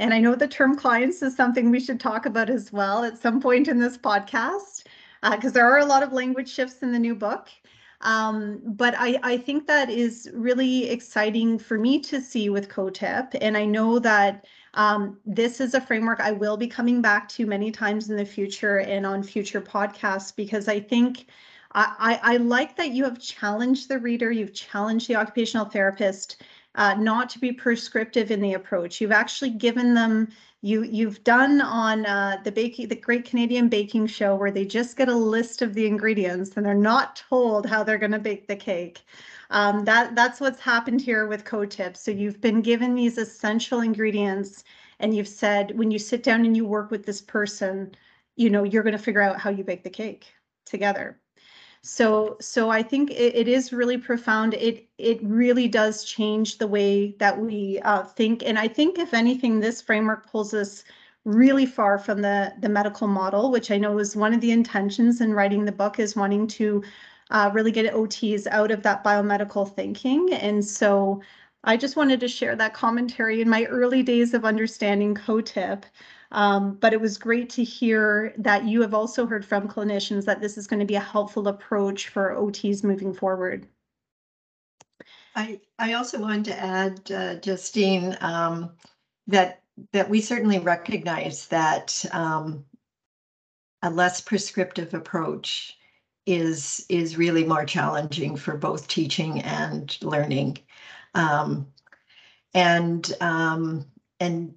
[0.00, 3.18] and I know the term clients is something we should talk about as well at
[3.18, 4.84] some point in this podcast,
[5.22, 7.50] because uh, there are a lot of language shifts in the new book.
[8.02, 13.36] Um, but I, I think that is really exciting for me to see with COTIP.
[13.40, 17.46] And I know that um, this is a framework I will be coming back to
[17.46, 21.26] many times in the future and on future podcasts because I think
[21.72, 26.42] I, I, like that you have challenged the reader, you've challenged the occupational therapist
[26.74, 29.00] uh, not to be prescriptive in the approach.
[29.00, 30.28] You've actually given them
[30.62, 34.96] you you've done on uh, the baking the Great Canadian Baking Show where they just
[34.96, 38.46] get a list of the ingredients and they're not told how they're going to bake
[38.46, 39.02] the cake.
[39.50, 41.96] Um, that that's what's happened here with COTIP.
[41.96, 44.64] So you've been given these essential ingredients
[45.00, 47.94] and you've said when you sit down and you work with this person,
[48.36, 50.26] you know you're going to figure out how you bake the cake
[50.66, 51.18] together.
[51.82, 54.54] So, so I think it, it is really profound.
[54.54, 59.14] It it really does change the way that we uh, think, and I think if
[59.14, 60.84] anything, this framework pulls us
[61.24, 65.20] really far from the the medical model, which I know is one of the intentions
[65.22, 66.82] in writing the book, is wanting to
[67.30, 71.22] uh, really get OTs out of that biomedical thinking, and so.
[71.62, 75.84] I just wanted to share that commentary in my early days of understanding COTIP.
[76.32, 80.40] Um, but it was great to hear that you have also heard from clinicians that
[80.40, 83.66] this is going to be a helpful approach for OTs moving forward.
[85.34, 88.72] I, I also wanted to add, uh, Justine, um,
[89.26, 89.62] that
[89.92, 92.64] that we certainly recognize that um,
[93.82, 95.78] a less prescriptive approach
[96.26, 100.58] is is really more challenging for both teaching and learning,
[101.14, 101.66] um,
[102.54, 103.86] and um,
[104.18, 104.54] and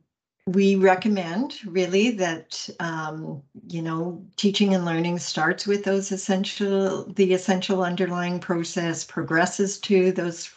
[0.48, 7.34] we recommend really that um, you know teaching and learning starts with those essential the
[7.34, 10.52] essential underlying process progresses to those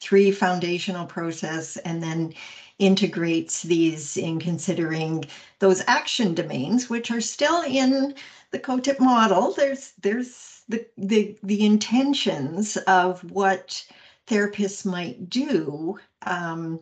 [0.00, 2.32] three foundational process and then
[2.78, 5.24] integrates these in considering
[5.58, 8.14] those action domains which are still in
[8.50, 9.52] the COTIP model.
[9.52, 13.84] There's there's the the the intentions of what
[14.26, 16.80] therapists might do um,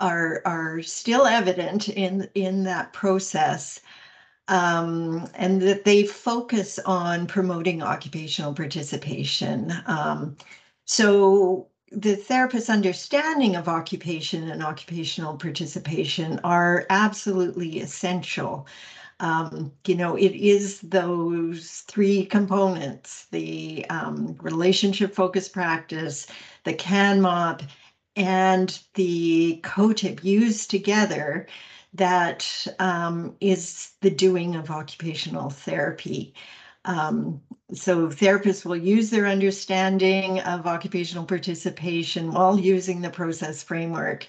[0.00, 3.80] are are still evident in in that process
[4.48, 9.72] um, and that they focus on promoting occupational participation.
[9.86, 10.36] Um,
[10.84, 18.66] so the therapist's understanding of occupation and occupational participation are absolutely essential.
[19.20, 26.26] Um, you know, it is those three components, the um, relationship focused practice,
[26.64, 27.62] the CANMOP,
[28.16, 31.46] and the COTIP used together
[31.94, 36.34] that um, is the doing of occupational therapy.
[36.84, 37.40] Um,
[37.72, 44.26] so therapists will use their understanding of occupational participation while using the process framework.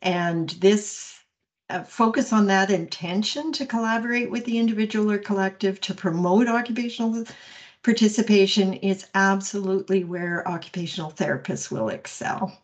[0.00, 1.20] And this
[1.70, 7.24] uh, focus on that intention to collaborate with the individual or collective to promote occupational
[7.82, 12.61] participation is absolutely where occupational therapists will excel.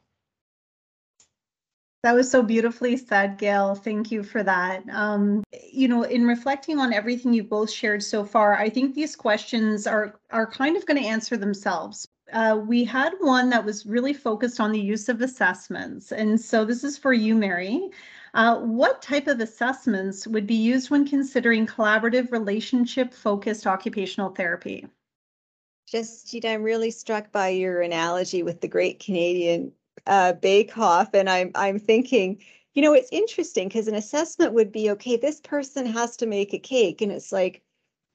[2.05, 3.75] That was so beautifully said, Gayle.
[3.75, 4.89] Thank you for that.
[4.91, 9.17] Um, you know, in reflecting on everything you've both shared so far, I think these
[9.17, 12.07] questions are are kind of going to answer themselves.
[12.33, 16.65] Uh, we had one that was really focused on the use of assessments, and so
[16.65, 17.91] this is for you, Mary.
[18.35, 24.87] Uh, what type of assessments would be used when considering collaborative relationship focused occupational therapy?
[25.91, 29.73] Justine, I'm really struck by your analogy with the Great Canadian
[30.09, 32.41] uh, Bake Off, and I'm I'm thinking,
[32.75, 35.17] you know, it's interesting because an assessment would be okay.
[35.17, 37.63] This person has to make a cake, and it's like,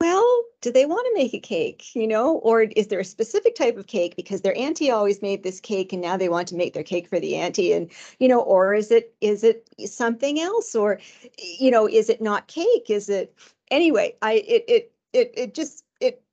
[0.02, 3.56] well, do they want to make a cake, you know, or is there a specific
[3.56, 6.56] type of cake because their auntie always made this cake and now they want to
[6.56, 7.90] make their cake for the auntie, and
[8.20, 11.00] you know, or is it is it something else, or
[11.38, 12.90] you know, is it not cake?
[12.90, 13.36] Is it
[13.72, 14.16] anyway?
[14.22, 16.24] I it it it it just it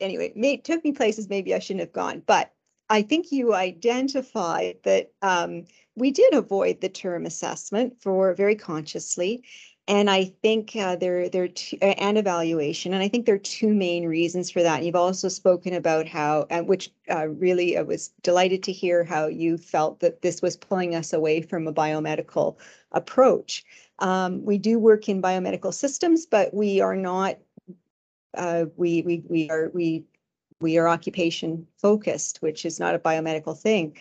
[0.00, 2.22] anyway, it took me places maybe I shouldn't have gone.
[2.26, 2.52] But
[2.88, 5.64] I think you identified that um,
[5.96, 9.42] we did avoid the term assessment for very consciously.
[9.88, 11.48] And I think uh, there, there
[11.80, 14.78] and evaluation, and I think there are two main reasons for that.
[14.78, 19.04] And you've also spoken about how, uh, which uh, really I was delighted to hear
[19.04, 22.56] how you felt that this was pulling us away from a biomedical
[22.90, 23.64] approach.
[24.00, 27.38] Um, we do work in biomedical systems, but we are not
[28.36, 30.04] uh, we we we are we
[30.60, 33.94] we are occupation focused, which is not a biomedical thing.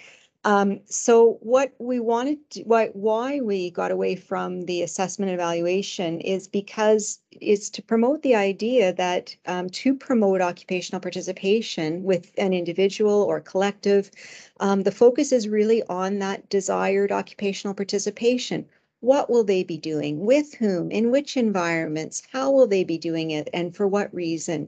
[0.45, 6.21] Um, so what we wanted, to, why why we got away from the assessment evaluation
[6.21, 12.53] is because it's to promote the idea that um, to promote occupational participation with an
[12.53, 14.11] individual or collective,
[14.59, 18.67] um, the focus is really on that desired occupational participation.
[18.99, 20.25] What will they be doing?
[20.25, 20.91] With whom?
[20.91, 22.21] In which environments?
[22.31, 23.49] How will they be doing it?
[23.51, 24.67] And for what reason?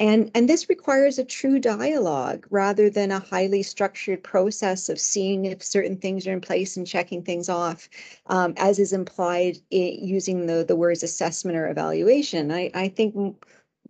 [0.00, 5.44] And, and this requires a true dialogue rather than a highly structured process of seeing
[5.44, 7.88] if certain things are in place and checking things off,
[8.26, 12.50] um, as is implied using the, the words assessment or evaluation.
[12.50, 13.36] I, I think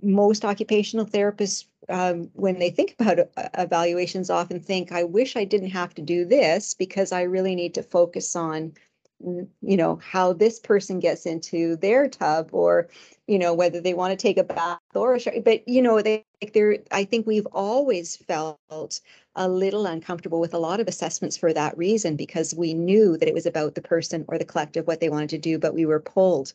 [0.02, 5.44] most occupational therapists, um, when they think about uh, evaluations, often think, I wish I
[5.44, 8.74] didn't have to do this because I really need to focus on
[9.20, 12.88] you know how this person gets into their tub or
[13.26, 16.02] you know whether they want to take a bath or a shower but you know
[16.02, 19.00] they they're i think we've always felt
[19.36, 23.28] a little uncomfortable with a lot of assessments for that reason because we knew that
[23.28, 25.86] it was about the person or the collective what they wanted to do but we
[25.86, 26.52] were pulled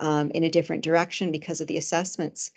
[0.00, 2.50] um, in a different direction because of the assessments.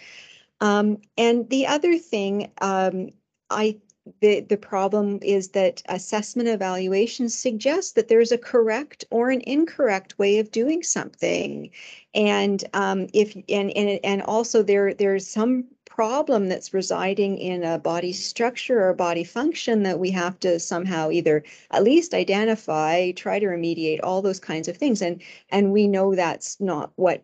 [0.62, 3.10] Um, and the other thing um,
[3.50, 3.80] I
[4.20, 10.20] the, the problem is that assessment evaluations suggest that there's a correct or an incorrect
[10.20, 11.70] way of doing something.
[12.14, 17.80] And um, if and, and and also there there's some problem that's residing in a
[17.80, 23.40] body structure or body function that we have to somehow either at least identify, try
[23.40, 25.02] to remediate all those kinds of things.
[25.02, 27.24] And and we know that's not what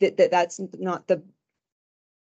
[0.00, 1.22] that, that that's not the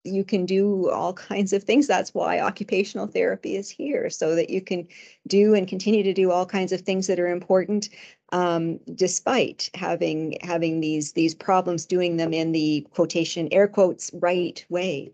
[0.05, 1.87] you can do all kinds of things.
[1.87, 4.87] That's why occupational therapy is here, so that you can
[5.27, 7.89] do and continue to do all kinds of things that are important,
[8.33, 14.65] um, despite having having these these problems doing them in the quotation air quotes right
[14.69, 15.13] way.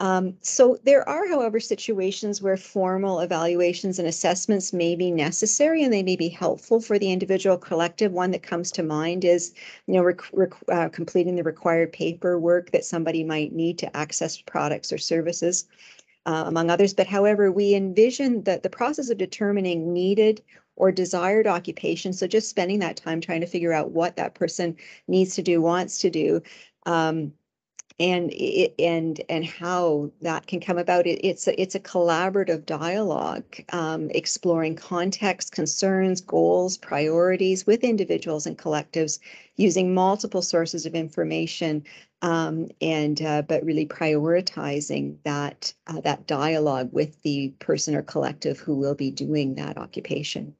[0.00, 5.92] Um, so there are, however, situations where formal evaluations and assessments may be necessary and
[5.92, 8.12] they may be helpful for the individual collective.
[8.12, 9.54] One that comes to mind is,
[9.88, 14.40] you know, rec- rec- uh, completing the required paperwork that somebody might need to access
[14.40, 15.66] products or services,
[16.26, 16.94] uh, among others.
[16.94, 20.42] But however, we envision that the process of determining needed
[20.76, 24.76] or desired occupation, so just spending that time trying to figure out what that person
[25.08, 26.40] needs to do, wants to do.
[26.86, 27.32] Um,
[28.00, 31.06] and it, and and how that can come about.
[31.06, 38.46] It, it's a, it's a collaborative dialogue, um, exploring context, concerns, goals, priorities with individuals
[38.46, 39.18] and collectives,
[39.56, 41.84] using multiple sources of information,
[42.22, 48.58] um, and uh, but really prioritizing that uh, that dialogue with the person or collective
[48.58, 50.54] who will be doing that occupation.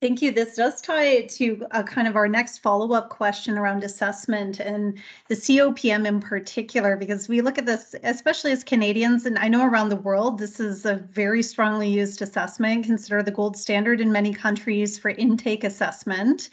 [0.00, 0.30] Thank you.
[0.30, 4.96] This does tie to uh, kind of our next follow-up question around assessment and
[5.26, 9.66] the COPM in particular, because we look at this, especially as Canadians, and I know
[9.66, 14.12] around the world, this is a very strongly used assessment, considered the gold standard in
[14.12, 16.50] many countries for intake assessment.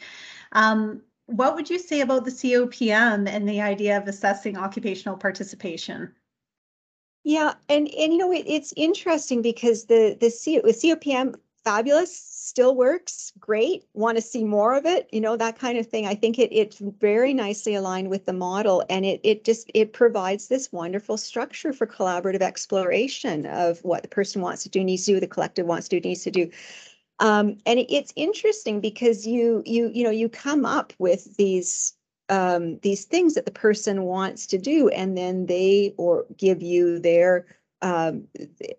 [0.50, 6.12] Um, what would you say about the COPM and the idea of assessing occupational participation?
[7.22, 10.28] Yeah, and and you know it, it's interesting because the the,
[10.64, 11.34] the COPM
[11.64, 12.16] fabulous
[12.46, 16.06] still works great want to see more of it you know that kind of thing.
[16.06, 19.92] I think it it's very nicely aligned with the model and it it just it
[19.92, 25.06] provides this wonderful structure for collaborative exploration of what the person wants to do needs
[25.06, 26.50] to do the collective wants to do needs to do.
[27.18, 31.94] Um, and it, it's interesting because you you you know you come up with these
[32.28, 36.98] um, these things that the person wants to do, and then they or give you
[36.98, 37.46] their
[37.82, 38.26] um,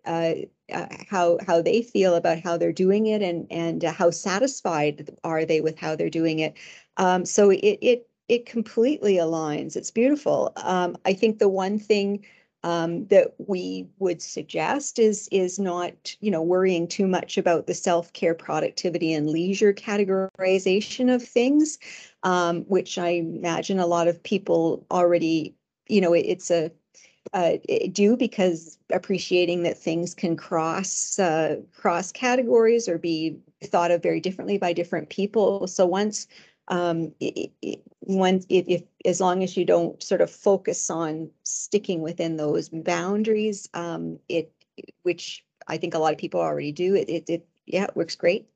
[0.06, 0.34] uh,
[0.74, 5.10] uh, how how they feel about how they're doing it, and and uh, how satisfied
[5.24, 6.56] are they with how they're doing it.
[6.98, 9.76] Um, so it it it completely aligns.
[9.76, 10.52] It's beautiful.
[10.58, 12.26] Um, I think the one thing
[12.64, 17.74] um, that we would suggest is is not you know worrying too much about the
[17.74, 21.78] self-care productivity and leisure categorization of things
[22.24, 25.56] um, which i imagine a lot of people already
[25.88, 26.72] you know it, it's a
[27.34, 27.54] uh,
[27.92, 34.20] do because appreciating that things can cross uh, cross categories or be thought of very
[34.20, 36.28] differently by different people so once
[36.70, 37.14] um,
[38.02, 42.70] when if, if as long as you don't sort of focus on sticking within those
[42.70, 44.52] boundaries, um, it
[45.04, 46.96] which I think a lot of people already do.
[46.96, 48.48] It it, it yeah, it works great.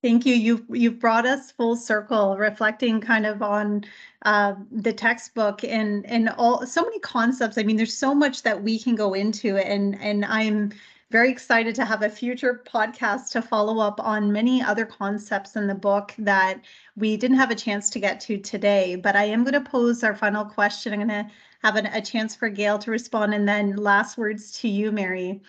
[0.00, 0.34] Thank you.
[0.34, 3.84] You've you've brought us full circle, reflecting kind of on
[4.22, 7.58] uh, the textbook and and all so many concepts.
[7.58, 10.72] I mean, there's so much that we can go into, and and I'm
[11.10, 15.66] very excited to have a future podcast to follow up on many other concepts in
[15.66, 16.60] the book that
[16.96, 18.94] we didn't have a chance to get to today.
[18.94, 20.92] But I am going to pose our final question.
[20.92, 21.30] I'm going to
[21.62, 25.40] have an, a chance for Gayle to respond and then last words to you, Mary.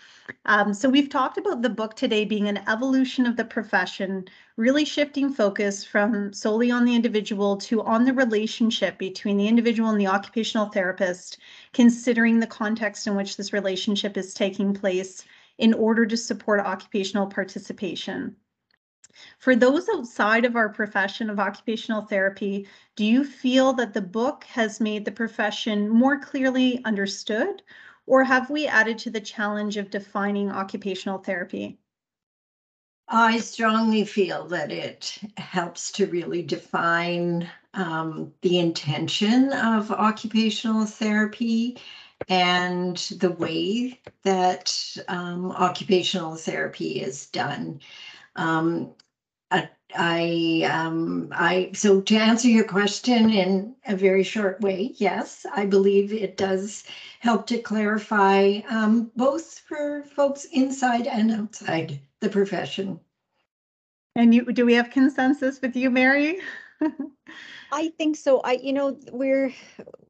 [0.45, 4.25] Um, so we've talked about the book today being an evolution of the profession,
[4.57, 9.89] really shifting focus from solely on the individual to on the relationship between the individual
[9.89, 11.37] and the occupational therapist,
[11.73, 15.23] considering the context in which this relationship is taking place
[15.59, 18.35] in order to support occupational participation.
[19.37, 24.43] For those outside of our profession of occupational therapy, do you feel that the book
[24.45, 27.63] has made the profession more clearly understood,
[28.05, 31.79] or have we added to the challenge of defining occupational therapy?
[33.07, 41.77] I strongly feel that it helps to really define um, the intention of occupational therapy
[42.27, 47.79] and the way that um, occupational therapy is done.
[48.39, 48.93] Um,
[49.51, 55.45] I, I, um, I, so to answer your question in a very short way, yes,
[55.53, 56.85] I believe it does
[57.19, 63.01] help to clarify um, both for folks inside and outside the profession.
[64.15, 66.39] And you, do we have consensus with you, Mary?
[67.73, 68.39] I think so.
[68.41, 69.53] I, you know, we're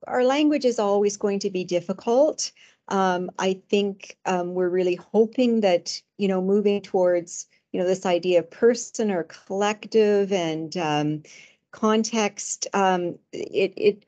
[0.08, 2.52] our language is always going to be difficult.
[2.90, 8.06] Um, I think um, we're really hoping that you know moving towards you know this
[8.06, 11.24] idea of person or collective and um,
[11.72, 14.04] context, um, it it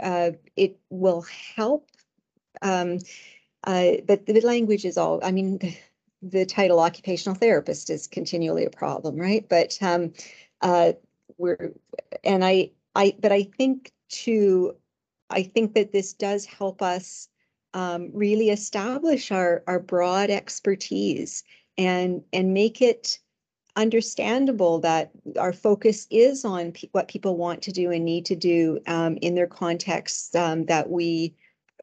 [0.00, 1.24] uh, it will
[1.56, 1.90] help.
[2.62, 2.98] Um,
[3.64, 5.20] uh, but the language is all.
[5.22, 5.58] I mean,
[6.22, 9.46] the, title occupational therapist is continually a problem, right?
[9.48, 10.12] But um,
[10.60, 10.92] uh,
[11.38, 11.72] we're
[12.22, 14.76] and I I but I think to
[15.30, 17.28] I think that this does help us
[17.74, 21.42] um, really establish our our broad expertise
[21.78, 23.18] and and make it
[23.76, 28.36] understandable that our focus is on pe- what people want to do and need to
[28.36, 31.34] do um, in their contexts um, that we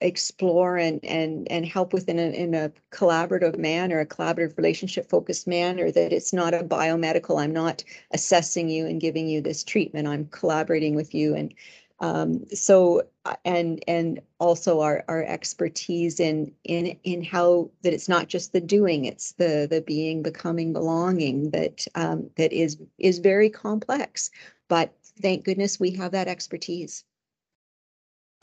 [0.01, 5.47] explore and and and help within a, in a collaborative manner, a collaborative relationship focused
[5.47, 5.91] manner.
[5.91, 7.39] That it's not a biomedical.
[7.39, 10.07] I'm not assessing you and giving you this treatment.
[10.07, 11.53] I'm collaborating with you and
[12.01, 18.09] um, so uh, and and also our our expertise in in in how that it's
[18.09, 23.19] not just the doing it's the the being becoming belonging that um, that is is
[23.19, 24.31] very complex
[24.67, 27.05] but thank goodness we have that expertise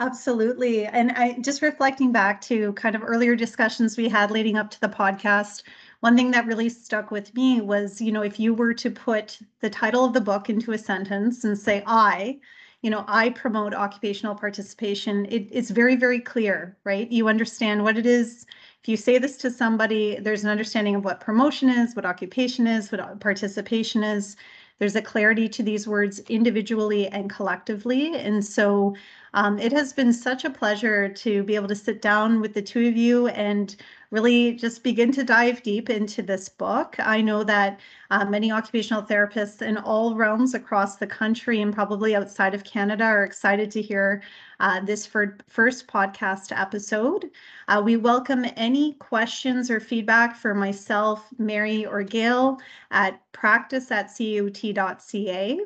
[0.01, 0.85] Absolutely.
[0.85, 4.79] And I just reflecting back to kind of earlier discussions we had leading up to
[4.79, 5.63] the podcast,
[5.99, 9.39] one thing that really stuck with me was, you know, if you were to put
[9.59, 12.39] the title of the book into a sentence and say, I,
[12.81, 17.11] you know, I promote occupational participation, it, it's very, very clear, right?
[17.11, 18.45] You understand what it is.
[18.81, 22.67] If you say this to somebody, there's an understanding of what promotion is, what occupation
[22.67, 24.37] is, what uh, participation is.
[24.77, 28.15] There's a clarity to these words individually and collectively.
[28.15, 28.95] And so
[29.33, 32.61] um, it has been such a pleasure to be able to sit down with the
[32.61, 33.75] two of you and
[34.11, 36.95] really just begin to dive deep into this book.
[36.99, 42.15] I know that uh, many occupational therapists in all realms across the country and probably
[42.15, 44.23] outside of Canada are excited to hear
[44.59, 47.29] uh, this first podcast episode.
[47.67, 52.59] Uh, we welcome any questions or feedback for myself, Mary, or Gayle
[52.89, 55.59] at practice at caot.ca.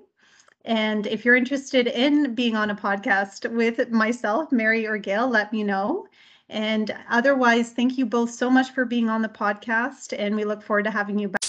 [0.65, 5.51] And if you're interested in being on a podcast with myself, Mary or Gayle, let
[5.51, 6.07] me know.
[6.49, 10.61] And otherwise, thank you both so much for being on the podcast, and we look
[10.61, 11.39] forward to having you back.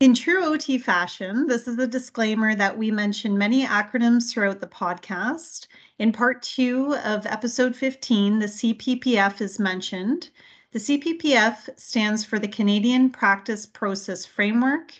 [0.00, 4.66] In true OT fashion, this is a disclaimer that we mention many acronyms throughout the
[4.66, 5.66] podcast.
[6.00, 10.30] In part two of episode 15, the CPPF is mentioned.
[10.72, 14.92] The CPPF stands for the Canadian Practice Process Framework.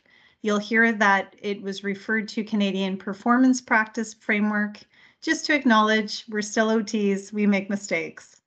[0.43, 4.79] You'll hear that it was referred to Canadian Performance Practice Framework.
[5.21, 8.41] Just to acknowledge, we're still OTs, we make mistakes.